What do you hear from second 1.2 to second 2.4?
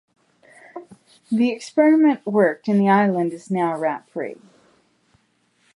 The experiment